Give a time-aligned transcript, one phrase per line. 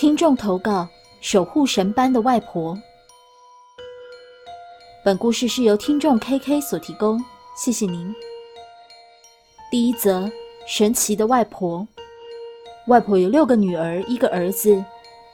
[0.00, 0.86] 听众投稿：
[1.20, 2.78] 守护神般的外婆。
[5.04, 7.20] 本故事是由听众 K K 所提供，
[7.56, 8.14] 谢谢您。
[9.72, 10.30] 第一则：
[10.68, 11.84] 神奇的外婆。
[12.86, 14.84] 外婆有六个女儿，一个儿子。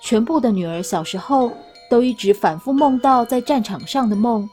[0.01, 1.53] 全部的女儿小时候
[1.91, 4.49] 都一直反复梦到在战场上的梦，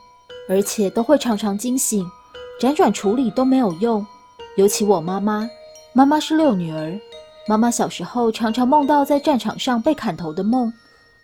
[0.50, 2.06] 而且都会常常惊醒，
[2.60, 4.06] 辗转处理都没有用。
[4.58, 5.50] 尤其我妈妈，
[5.94, 7.00] 妈妈是六女儿。
[7.48, 10.72] 妈妈小时候常常梦到在战场上被砍头的梦，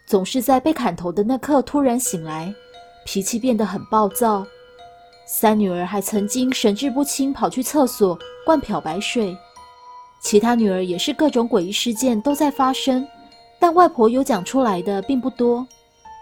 [0.05, 2.53] 总是在被砍头的那刻突然醒来，
[3.05, 4.45] 脾气变得很暴躁。
[5.27, 9.37] 三女儿还曾经神志不清跑去厕所灌漂白水，
[10.19, 13.07] 其他女儿也是各种诡异事件都在发生，
[13.59, 15.65] 但外婆有讲出来的并不多。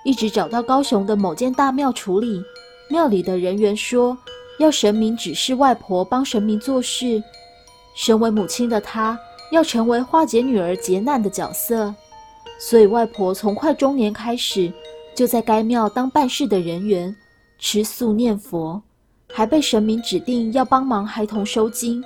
[0.03, 2.43] 一直找到高雄的某间大庙处理，
[2.89, 4.15] 庙里的人员说
[4.59, 7.23] 要神明指示外婆帮神明做事。
[7.95, 9.17] 身为母亲的她。
[9.51, 11.93] 要成为化解女儿劫难的角色，
[12.59, 14.71] 所以外婆从快中年开始
[15.15, 17.15] 就在该庙当办事的人员，
[17.59, 18.81] 吃素念佛，
[19.31, 22.03] 还被神明指定要帮忙孩童收经。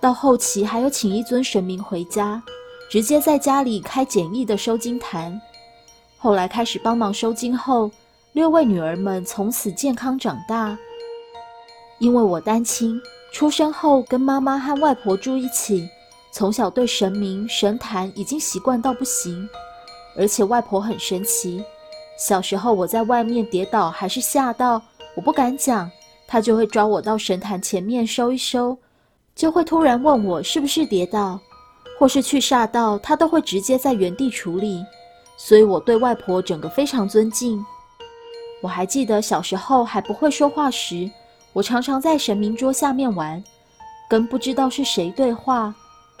[0.00, 2.42] 到后期还有请一尊神明回家，
[2.88, 5.40] 直接在家里开简易的收经坛。
[6.16, 7.90] 后来开始帮忙收经后，
[8.32, 10.76] 六位女儿们从此健康长大。
[11.98, 13.00] 因为我单亲，
[13.32, 15.88] 出生后跟妈妈和外婆住一起。
[16.30, 19.48] 从小对神明神坛已经习惯到不行，
[20.16, 21.64] 而且外婆很神奇。
[22.18, 24.80] 小时候我在外面跌倒还是吓到，
[25.14, 25.90] 我不敢讲，
[26.26, 28.76] 她就会抓我到神坛前面收一收，
[29.34, 31.40] 就会突然问我是不是跌倒，
[31.98, 34.84] 或是去煞到，她都会直接在原地处理。
[35.36, 37.64] 所以我对外婆整个非常尊敬。
[38.60, 41.08] 我还记得小时候还不会说话时，
[41.52, 43.42] 我常常在神明桌下面玩，
[44.10, 45.72] 跟不知道是谁对话。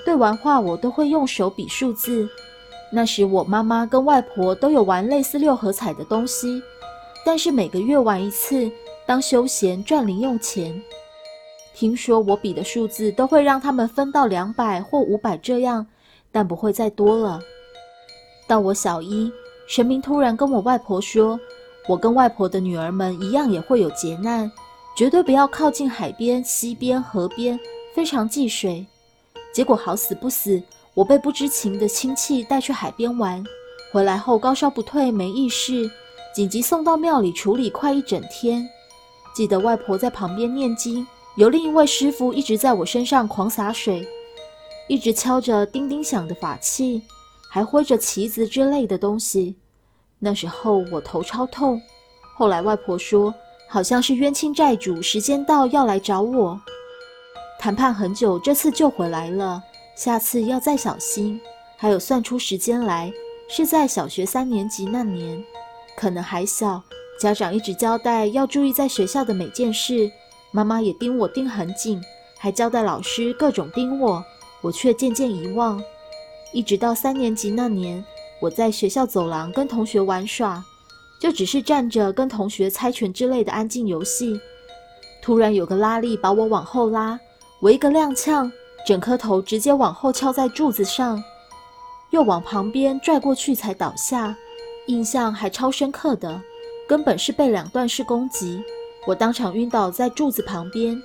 [0.08, 2.26] 对完话，我都会用手比数字。
[2.90, 6.62] 那时我妈妈跟外婆都有玩类似六合彩的东西，
[7.26, 8.72] 但是每个月玩一次，
[9.06, 10.82] 当休闲赚零用钱。
[11.74, 15.86] 听说我比的数字都会让他们分到两百或五百这样，
[16.32, 17.38] 但不会再多了。
[18.46, 19.30] 到我小一，
[19.66, 21.38] 神明突然跟我外婆说，
[21.86, 24.50] 我跟外婆的女儿们一样也会有劫难，
[24.96, 27.60] 绝对不要靠近海边、溪边、河边，
[27.94, 28.86] 非常忌水。
[29.52, 30.62] 结果好死不死，
[30.94, 33.42] 我被不知情的亲戚带去海边玩，
[33.92, 35.90] 回来后高烧不退，没意识，
[36.34, 38.68] 紧急送到庙里处理，快一整天。
[39.34, 41.06] 记得外婆在旁边念经，
[41.36, 44.06] 有另一位师傅一直在我身上狂洒水，
[44.88, 47.02] 一直敲着叮叮响的法器，
[47.48, 49.56] 还挥着旗子之类的东西。
[50.18, 51.80] 那时候我头超痛。
[52.36, 53.34] 后来外婆说，
[53.68, 56.60] 好像是冤亲债主，时间到要来找我。
[57.58, 59.60] 谈判很久，这次救回来了，
[59.96, 61.40] 下次要再小心。
[61.76, 63.12] 还有算出时间来，
[63.48, 65.44] 是在小学三年级那年，
[65.96, 66.80] 可能还小，
[67.20, 70.08] 家长一直交代要注意在学校的每件事，
[70.52, 72.00] 妈妈也盯我盯很紧，
[72.38, 74.24] 还交代老师各种盯我，
[74.60, 75.82] 我却渐渐遗忘。
[76.52, 78.04] 一直到三年级那年，
[78.40, 80.64] 我在学校走廊跟同学玩耍，
[81.20, 84.40] 就只是站着跟同学猜拳之类的安静游戏，
[85.20, 87.18] 突然有个拉力把我往后拉。
[87.60, 88.48] 我一个踉跄，
[88.86, 91.20] 整颗头直接往后敲在柱子上，
[92.10, 94.36] 又往旁边拽过去才倒下，
[94.86, 96.40] 印象还超深刻的，
[96.86, 98.62] 根本是被两段式攻击，
[99.08, 101.02] 我当场晕倒在柱子旁边，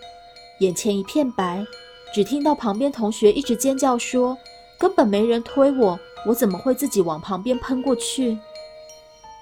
[0.59, 1.65] 眼前一片白，
[2.13, 4.37] 只听到旁边同学一直尖叫说
[4.77, 8.37] ：“根本没人推我，我怎么会自己往旁边喷过去？”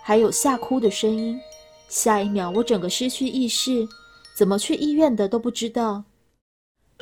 [0.02, 1.38] 还有吓哭的声音，
[1.90, 3.86] 下一秒我整个失去意识，
[4.34, 6.06] 怎么去医院的都不知道。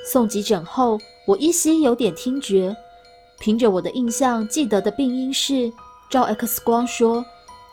[0.05, 2.75] 送急诊后，我依稀有点听觉。
[3.39, 5.71] 凭着我的印象记得的病因是，
[6.09, 7.23] 照 X 光说，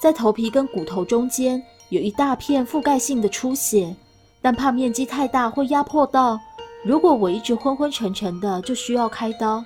[0.00, 3.97] 在头皮跟骨头中间有一大片覆盖性的出血，
[4.41, 6.38] 但怕面积太大会压迫到。
[6.84, 9.65] 如果我一直昏昏沉沉的，就需要开刀。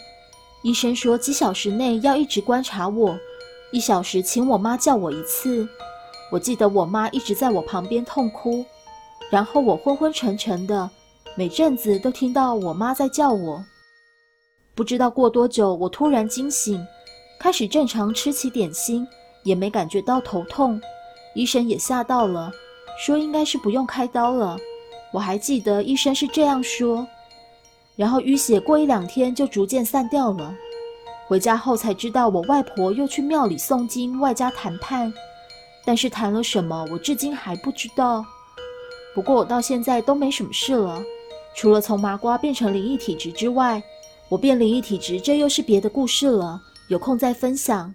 [0.63, 3.19] 医生说几小时内要一直观察我，
[3.73, 5.69] 一小时请我妈叫我一次。
[6.31, 8.65] 我记得我妈一直在我旁边痛哭，
[9.31, 10.89] 然后我昏昏沉沉的。
[11.37, 13.65] 每阵子都听到我妈在叫我，
[14.75, 16.85] 不知道过多久，我突然惊醒，
[17.39, 19.07] 开始正常吃起点心，
[19.45, 20.81] 也没感觉到头痛。
[21.35, 22.51] 医生也吓到了，
[22.99, 24.59] 说应该是不用开刀了。
[25.13, 27.07] 我还记得医生是这样说。
[27.97, 30.55] 然后淤血过一两天就逐渐散掉了。
[31.27, 35.13] 回家后才知道，我外婆又去庙里诵经，外加谈判，
[35.85, 38.25] 但是谈了什么，我至今还不知道。
[39.15, 41.03] 不过我到现在都没什么事了。
[41.55, 43.83] 除了从麻瓜变成灵异体质之外，
[44.29, 47.93] 我变灵异体质，这又是别的故事了，有空再分享。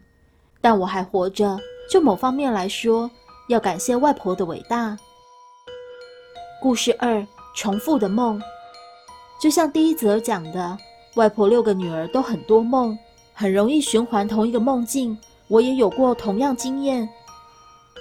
[0.61, 1.57] 但我还活着，
[1.89, 3.09] 就某方面来说，
[3.47, 4.97] 要感谢外婆的伟大。
[6.61, 7.25] 故事二：
[7.55, 8.41] 重复的梦。
[9.41, 10.77] 就像第一则讲的，
[11.15, 12.97] 外婆六个女儿都很多梦，
[13.33, 15.17] 很容易循环同一个梦境。
[15.47, 17.07] 我也有过同样经验，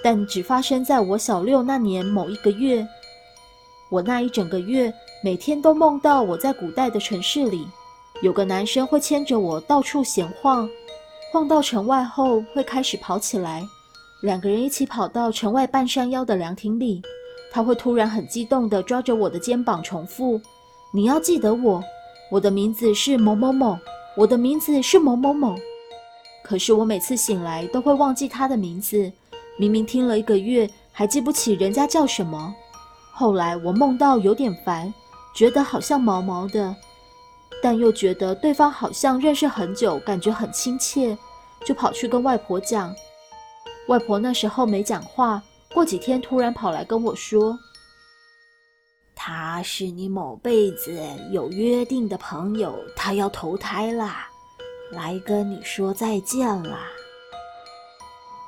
[0.03, 2.87] 但只发生在我小六那年某一个月。
[3.89, 4.93] 我那一整个月，
[5.23, 7.67] 每天都梦到我在古代的城市里，
[8.21, 10.67] 有个男生会牵着我到处闲晃，
[11.31, 13.63] 晃到城外后会开始跑起来，
[14.21, 17.01] 两个人一起跑到城外半山腰的凉亭里，
[17.51, 20.41] 他会突然很激动地抓着我的肩膀，重复
[20.91, 21.83] ：“你要记得我，
[22.31, 23.77] 我的名字是某某某，
[24.17, 25.55] 我的名字是某某某。”
[26.43, 29.11] 可是我每次醒来都会忘记他的名字，
[29.57, 32.53] 明明听了一个月，还记不起人家叫什么。
[33.17, 34.93] 后来我梦到有点烦，
[35.33, 36.75] 觉得好像毛毛的，
[37.63, 41.17] 但又觉得对方好像认识很久，感觉很亲切，
[41.65, 42.93] 就跑去跟外婆讲。
[43.87, 45.41] 外婆那时候没讲话，
[45.73, 47.57] 过几天突然跑来跟我说
[49.15, 50.99] ：“他是你某辈子
[51.31, 54.27] 有约定的朋友，他要投胎啦，
[54.91, 56.79] 来跟你说再见啦。”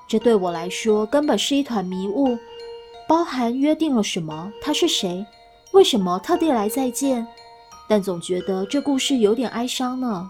[0.09, 2.37] 这对我来说根本是一团迷雾。
[3.07, 4.51] 包含约定了什么？
[4.61, 5.25] 他是谁？
[5.71, 7.25] 为什么特地来再见？
[7.87, 10.29] 但总觉得这故事有点哀伤呢。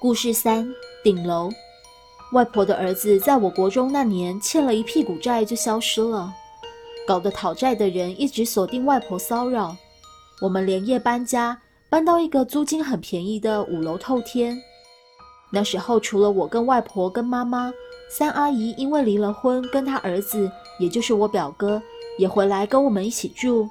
[0.00, 0.68] 故事三：
[1.04, 1.50] 顶楼。
[2.32, 6.32] 外婆的儿子在我国中那年欠了一屁股债就消失了，
[7.06, 9.76] 搞得讨债的人一直锁定外婆骚扰。
[10.40, 11.56] 我们连夜搬家，
[11.88, 14.60] 搬到一个租金很便宜的五楼透天。
[15.52, 17.72] 那时候除了我跟外婆跟妈妈，
[18.10, 20.50] 三阿姨因为离了婚，跟她儿子。
[20.78, 21.82] 也就是我表哥
[22.18, 23.68] 也回来跟我们一起住，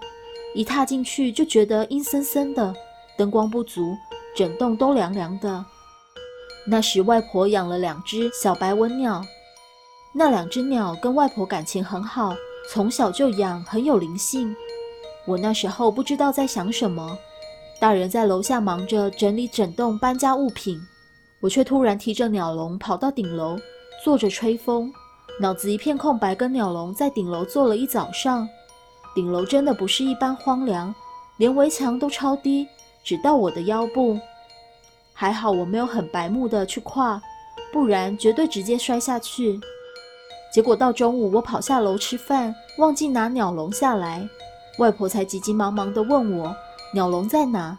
[0.54, 2.74] 一踏进去就觉得阴森森的，
[3.18, 3.96] 灯光不足，
[4.36, 5.66] 整栋都凉凉的。
[6.68, 9.24] 那时外婆养了两只小白文鸟，
[10.14, 12.36] 那两只鸟跟外婆感情很好，
[12.72, 14.56] 从小就养，很有灵性。
[15.28, 17.18] 我那时候不知道在想什么，
[17.80, 20.80] 大人在楼下忙着整理整栋搬家物品，
[21.40, 23.60] 我却突然提着鸟笼跑到顶楼，
[24.04, 24.92] 坐着吹风。
[25.38, 28.48] 脑子一片空白，跟鸟笼在顶楼坐了一早上。
[29.14, 30.94] 顶楼真的不是一般荒凉，
[31.38, 32.68] 连围墙都超低，
[33.04, 34.18] 只到我的腰部。
[35.14, 37.22] 还好我没有很白目的去跨，
[37.72, 39.60] 不然绝对直接摔下去。
[40.54, 44.26] 结果到中午，我跑下楼吃饭，忘记拿鸟笼下来，
[44.80, 46.56] 外婆才急急忙忙地问我
[46.94, 47.78] 鸟笼在哪，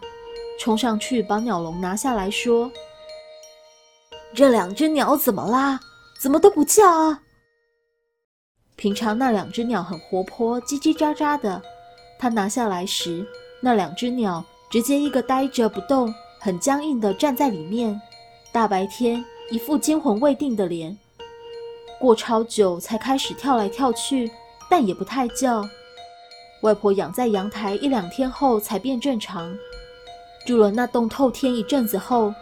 [0.61, 2.71] 冲上去把鸟笼拿下来，说
[4.35, 5.81] ：“这两只鸟怎么啦？
[6.21, 7.23] 怎么都不叫啊？”
[8.77, 11.61] 平常那两只鸟很活泼，叽叽喳喳的。
[12.19, 13.27] 他拿下来时，
[13.63, 17.99] 那两只鸟直接一个呆着不动，很僵硬的站在里面。
[18.53, 20.97] 大白天，一副惊魂未定的脸。
[21.99, 24.31] 过超久才开始跳来跳去，
[24.69, 25.67] 但也不太叫。
[26.61, 29.57] 外婆养在阳台一两天后才变正常。
[30.47, 32.35] 住了那栋透天一阵子后，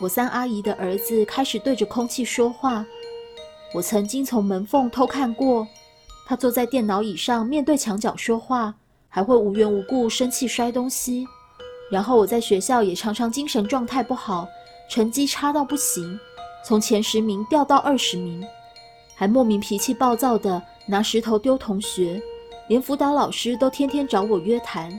[0.00, 2.86] 我三阿姨的儿子开始对着空气说话。
[3.74, 5.68] 我曾经从门缝偷看过。
[6.32, 8.74] 他坐在电脑椅上，面对墙角说话，
[9.06, 11.28] 还会无缘无故生气摔东西。
[11.90, 14.48] 然后我在学校也常常精神状态不好，
[14.88, 16.18] 成绩差到不行，
[16.64, 18.42] 从前十名掉到二十名，
[19.14, 22.18] 还莫名脾气暴躁的拿石头丢同学，
[22.66, 24.98] 连辅导老师都天天找我约谈。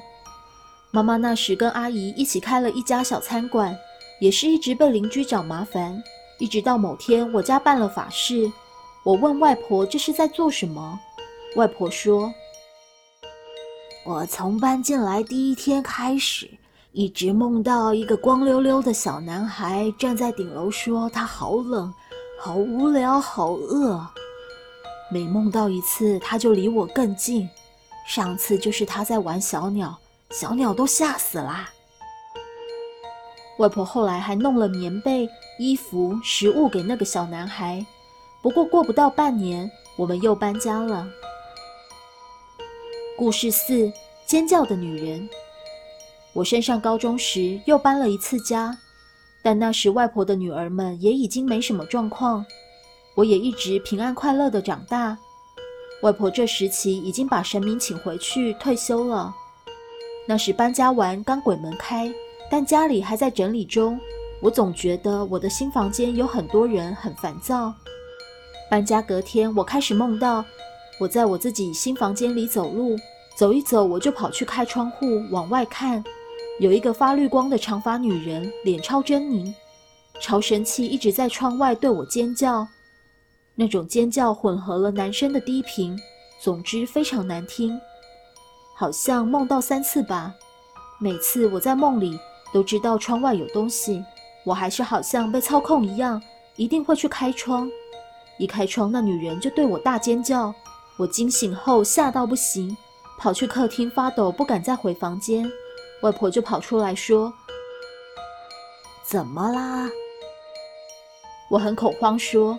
[0.91, 3.75] 妈妈那时跟阿姨一起开了一家小餐馆，
[4.19, 5.99] 也是一直被邻居找麻烦，
[6.37, 8.51] 一直到某天我家办了法事，
[9.03, 10.99] 我问外婆这是在做什么。
[11.55, 12.33] 外婆说
[14.05, 16.49] ：“我从搬进来第一天开始，
[16.93, 21.93] 一直梦到一个光溜溜的小男孩站在顶楼，说他好冷、
[22.39, 24.03] 好无聊、好饿。
[25.11, 27.47] 每梦到一次，他就离我更近。
[28.07, 29.95] 上次就是他在玩小鸟，
[30.31, 31.69] 小鸟都吓死啦。”
[33.59, 35.29] 外婆后来还弄了棉被、
[35.59, 37.85] 衣服、食物给那个小男孩。
[38.41, 41.07] 不过过不到半年，我们又搬家了。
[43.15, 43.91] 故事四：
[44.25, 45.29] 尖叫的女人。
[46.33, 48.75] 我升上高中时又搬了一次家，
[49.43, 52.43] 但那时外婆的女儿们也已经没什么状况，
[53.15, 55.15] 我也一直平安快乐的长大。
[56.01, 59.33] 外婆这时期已经把神明请回去退休了。
[60.27, 62.11] 那时搬家完刚鬼门开，
[62.49, 63.99] 但家里还在整理中，
[64.41, 67.71] 我总觉得我的新房间有很多人，很烦躁。
[68.71, 70.43] 搬家隔天，我开始梦到。
[70.99, 72.95] 我在我自己新房间里走路，
[73.35, 76.03] 走一走，我就跑去开窗户往外看，
[76.59, 79.53] 有一个发绿光的长发女人，脸超狰狞，
[80.21, 82.67] 超神气，一直在窗外对我尖叫。
[83.55, 85.99] 那种尖叫混合了男生的低频，
[86.39, 87.79] 总之非常难听。
[88.75, 90.33] 好像梦到三次吧，
[90.99, 92.19] 每次我在梦里
[92.51, 94.03] 都知道窗外有东西，
[94.45, 96.21] 我还是好像被操控一样，
[96.55, 97.69] 一定会去开窗。
[98.39, 100.53] 一开窗，那女人就对我大尖叫。
[100.97, 102.75] 我惊醒后吓到不行，
[103.17, 105.51] 跑去客厅发抖，不敢再回房间。
[106.01, 107.33] 外婆就跑出来说
[109.03, 109.89] ：“怎么啦？”
[111.49, 112.57] 我很恐慌，说：“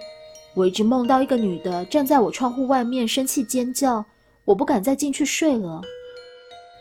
[0.55, 4.05] 我一直梦到一个女的站在我窗户外面，生气尖叫，
[4.45, 5.81] 我不敢再进去睡了。”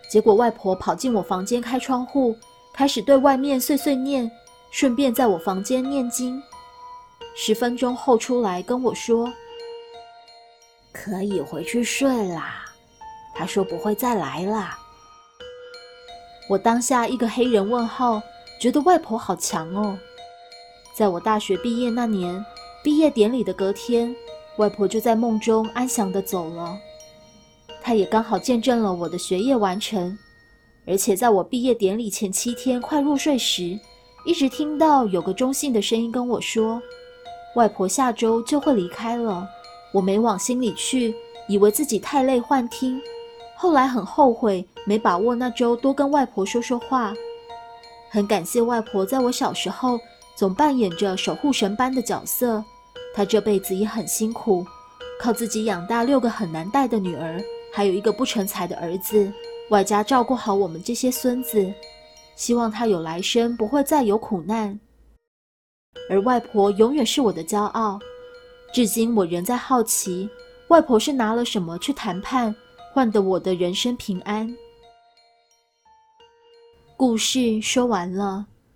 [0.09, 2.35] 结果外婆跑进我房间，开窗户，
[2.73, 4.29] 开始对外面碎碎念，
[4.71, 6.41] 顺便在我房间念经。
[7.35, 9.31] 十分钟后出来跟我说
[11.03, 12.65] ：“可以回去睡啦。”
[13.35, 14.77] 他说不会再来啦。
[16.47, 18.21] 我当下一个黑人问号，
[18.59, 19.97] 觉得外婆好强哦。
[20.95, 22.45] 在我大学毕业那年，
[22.83, 24.15] 毕业典礼的隔天，
[24.57, 26.77] 外婆就在梦中安详的走了。
[27.81, 30.17] 她也刚好见证了我的学业完成，
[30.85, 33.79] 而且在我毕业典礼前七天快入睡时，
[34.25, 36.81] 一直听到有个中性的声音跟我说。
[37.55, 39.47] 外婆下周就会离开了，
[39.93, 41.15] 我没往心里去，
[41.47, 42.99] 以为自己太累幻听。
[43.55, 47.13] 后来很后悔，没把握那周多跟外婆说说话。
[48.09, 49.99] 很感谢外婆，在我小时候
[50.35, 52.63] 总扮演着守护神般的角色。
[53.15, 54.65] 她这辈子也很辛苦，
[55.19, 59.31] 靠自己养大六个很难带的女儿，还有一个不成才的儿子，
[59.69, 61.71] 外加照顾好我们这些孙子。
[62.35, 64.79] 希望她有来生不会再有苦难。
[66.09, 67.99] 而外婆永远是我的骄傲，
[68.73, 70.27] 至今我仍在好奇，
[70.69, 72.53] 外婆是拿了什么去谈判，
[72.91, 74.51] 换得我的人生平安。
[76.97, 78.47] 故事说完了。